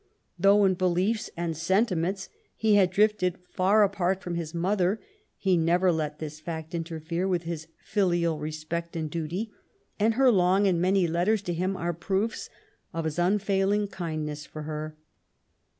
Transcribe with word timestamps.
Though 0.39 0.65
in 0.65 0.73
beliefs 0.73 1.29
and 1.37 1.55
sentiments 1.55 2.27
he 2.55 2.73
had 2.73 2.89
drifted 2.89 3.37
far 3.51 3.83
apart 3.83 4.19
from 4.23 4.33
his 4.33 4.51
mother, 4.51 4.99
he 5.37 5.55
never 5.55 5.91
let 5.91 6.17
this 6.17 6.39
fact 6.39 6.73
interfere 6.73 7.27
with 7.27 7.43
his 7.43 7.67
filial 7.83 8.39
respect 8.39 8.95
and 8.95 9.11
duty; 9.11 9.51
and 9.99 10.15
her 10.15 10.31
long 10.31 10.65
and 10.65 10.81
many 10.81 11.05
letters 11.05 11.43
to 11.43 11.53
him 11.53 11.77
are 11.77 11.93
proofs 11.93 12.49
of 12.91 13.05
his 13.05 13.19
unfailing 13.19 13.87
kindness 13.89 14.43
for 14.43 14.63
her. 14.63 14.97